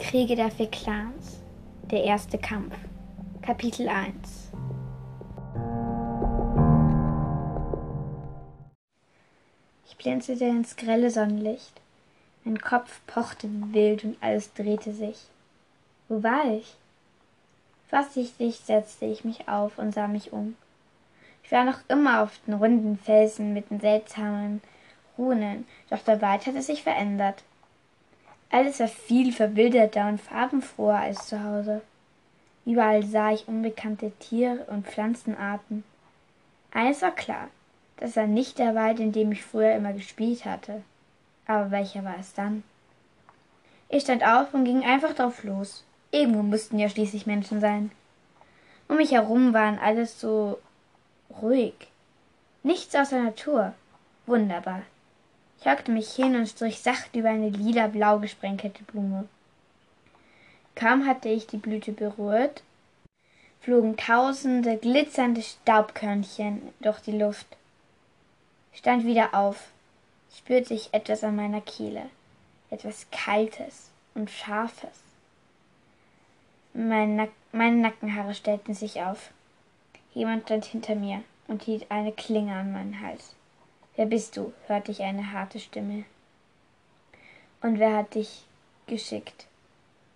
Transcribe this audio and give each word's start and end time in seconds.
Kriege 0.00 0.34
der 0.34 0.50
vier 0.50 0.70
Clans. 0.70 1.40
Der 1.82 2.02
erste 2.02 2.38
Kampf. 2.38 2.74
Kapitel 3.42 3.86
1 3.86 4.50
Ich 9.86 9.96
blinzelte 9.98 10.46
ins 10.46 10.76
grelle 10.76 11.10
Sonnenlicht. 11.10 11.80
Mein 12.44 12.60
Kopf 12.60 13.00
pochte 13.06 13.48
wild 13.72 14.02
und 14.02 14.16
alles 14.22 14.52
drehte 14.54 14.92
sich. 14.92 15.26
Wo 16.08 16.22
war 16.22 16.50
ich? 16.50 16.74
Vorsichtig 17.88 18.56
setzte 18.64 19.04
ich 19.04 19.24
mich 19.24 19.48
auf 19.48 19.78
und 19.78 19.92
sah 19.92 20.08
mich 20.08 20.32
um. 20.32 20.56
Ich 21.44 21.52
war 21.52 21.64
noch 21.64 21.80
immer 21.88 22.22
auf 22.22 22.40
den 22.46 22.54
runden 22.54 22.98
Felsen 22.98 23.52
mit 23.52 23.70
den 23.70 23.80
seltsamen 23.80 24.62
Runen, 25.18 25.66
doch 25.90 26.00
der 26.00 26.22
Wald 26.22 26.46
hatte 26.46 26.62
sich 26.62 26.82
verändert. 26.82 27.44
Alles 28.50 28.80
war 28.80 28.88
viel 28.88 29.32
verwilderter 29.32 30.08
und 30.08 30.20
farbenfroher 30.20 30.98
als 30.98 31.28
zu 31.28 31.42
Hause. 31.42 31.82
Überall 32.66 33.04
sah 33.04 33.32
ich 33.32 33.48
unbekannte 33.48 34.10
Tier- 34.18 34.66
und 34.68 34.86
Pflanzenarten. 34.86 35.84
Eines 36.72 37.02
war 37.02 37.12
klar, 37.12 37.48
das 37.96 38.16
war 38.16 38.26
nicht 38.26 38.58
der 38.58 38.74
Wald, 38.74 38.98
in 38.98 39.12
dem 39.12 39.32
ich 39.32 39.42
früher 39.42 39.74
immer 39.74 39.92
gespielt 39.92 40.44
hatte. 40.44 40.82
Aber 41.46 41.70
welcher 41.70 42.04
war 42.04 42.16
es 42.18 42.34
dann? 42.34 42.64
Ich 43.88 44.02
stand 44.02 44.24
auf 44.24 44.52
und 44.54 44.64
ging 44.64 44.84
einfach 44.84 45.14
drauf 45.14 45.42
los. 45.44 45.84
Irgendwo 46.10 46.42
mussten 46.42 46.78
ja 46.78 46.88
schließlich 46.88 47.26
Menschen 47.26 47.60
sein. 47.60 47.90
Um 48.88 48.96
mich 48.96 49.12
herum 49.12 49.52
waren 49.52 49.78
alles 49.78 50.20
so 50.20 50.58
ruhig. 51.40 51.74
Nichts 52.62 52.94
außer 52.94 53.22
Natur. 53.22 53.74
Wunderbar. 54.26 54.82
Ich 55.60 55.66
hockte 55.66 55.92
mich 55.92 56.10
hin 56.12 56.36
und 56.36 56.46
strich 56.46 56.80
sacht 56.80 57.14
über 57.14 57.28
eine 57.28 57.50
lila-blau 57.50 58.18
gesprenkelte 58.18 58.82
Blume. 58.84 59.28
Kaum 60.74 61.06
hatte 61.06 61.28
ich 61.28 61.46
die 61.46 61.58
Blüte 61.58 61.92
berührt, 61.92 62.62
flogen 63.60 63.98
tausende 63.98 64.78
glitzernde 64.78 65.42
Staubkörnchen 65.42 66.62
durch 66.80 67.00
die 67.00 67.18
Luft. 67.18 67.46
Ich 68.72 68.78
stand 68.78 69.04
wieder 69.04 69.34
auf, 69.34 69.68
spürte 70.34 70.72
ich 70.72 70.94
etwas 70.94 71.24
an 71.24 71.36
meiner 71.36 71.60
Kehle, 71.60 72.06
etwas 72.70 73.06
Kaltes 73.10 73.90
und 74.14 74.30
Scharfes. 74.30 75.02
Mein 76.72 77.16
Nack 77.16 77.30
meine 77.52 77.76
Nackenhaare 77.76 78.34
stellten 78.34 78.74
sich 78.74 79.02
auf. 79.02 79.30
Jemand 80.14 80.44
stand 80.44 80.64
hinter 80.64 80.94
mir 80.94 81.22
und 81.48 81.64
hielt 81.64 81.90
eine 81.90 82.12
Klinge 82.12 82.54
an 82.54 82.72
meinen 82.72 83.00
Hals. 83.00 83.34
Wer 83.96 84.06
bist 84.06 84.36
du? 84.36 84.52
hörte 84.66 84.92
ich 84.92 85.02
eine 85.02 85.32
harte 85.32 85.60
Stimme. 85.60 86.04
Und 87.60 87.78
wer 87.78 87.96
hat 87.96 88.14
dich 88.14 88.46
geschickt? 88.86 89.46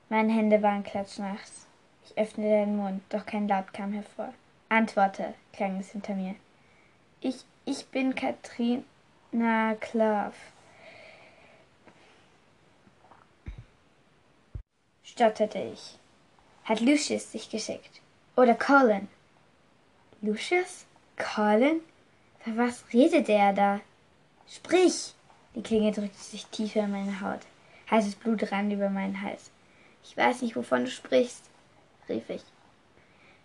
Meine 0.08 0.32
Hände 0.32 0.62
waren 0.62 0.82
klatschnass. 0.82 1.66
Ich 2.06 2.16
öffnete 2.16 2.48
den 2.48 2.76
Mund, 2.76 3.02
doch 3.08 3.26
kein 3.26 3.48
Laut 3.48 3.72
kam 3.72 3.92
hervor. 3.92 4.32
Antworte, 4.68 5.34
klang 5.52 5.78
es 5.80 5.90
hinter 5.90 6.14
mir. 6.14 6.34
Ich, 7.20 7.44
ich 7.64 7.86
bin 7.86 8.14
Katrina 8.14 9.74
Klav. 9.80 10.34
stotterte 15.14 15.60
ich. 15.60 15.98
Hat 16.64 16.80
Lucius 16.80 17.30
dich 17.30 17.48
geschickt? 17.48 18.00
Oder 18.36 18.54
Colin? 18.54 19.08
Lucius? 20.22 20.86
Colin? 21.16 21.80
Was 22.46 22.84
redet 22.92 23.28
er 23.30 23.54
da? 23.54 23.80
Sprich! 24.46 25.14
Die 25.54 25.62
Klinge 25.62 25.92
drückte 25.92 26.18
sich 26.18 26.44
tiefer 26.46 26.80
in 26.80 26.90
meine 26.90 27.20
Haut. 27.22 27.40
Heißes 27.90 28.16
Blut 28.16 28.52
rann 28.52 28.70
über 28.70 28.90
meinen 28.90 29.22
Hals. 29.22 29.50
Ich 30.02 30.14
weiß 30.14 30.42
nicht, 30.42 30.54
wovon 30.54 30.84
du 30.84 30.90
sprichst, 30.90 31.48
rief 32.08 32.28
ich. 32.28 32.42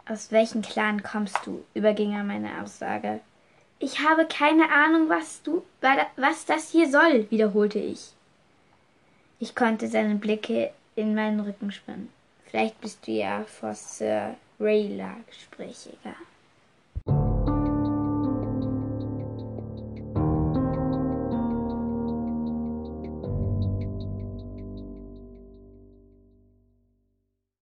Aus 0.05 0.31
welchem 0.31 0.61
Clan 0.61 1.01
kommst 1.01 1.37
du? 1.45 1.63
überging 1.73 2.11
er 2.11 2.23
meine 2.23 2.61
Aussage. 2.61 3.21
Ich 3.77 3.99
habe 3.99 4.25
keine 4.25 4.69
Ahnung, 4.69 5.07
was 5.07 5.41
du, 5.43 5.63
was 6.17 6.45
das 6.45 6.69
hier 6.69 6.89
soll, 6.91 7.31
wiederholte 7.31 7.79
ich. 7.79 8.11
Ich 9.39 9.55
konnte 9.55 9.87
seine 9.87 10.15
Blicke 10.15 10.71
in 10.95 11.15
meinen 11.15 11.39
Rücken 11.39 11.71
spannen. 11.71 12.11
Vielleicht 12.47 12.81
bist 12.81 13.07
du 13.07 13.11
ja 13.11 13.45
vor 13.45 13.73
Sir 13.73 14.35
Rayla 14.59 15.15
gesprächiger. 15.27 16.15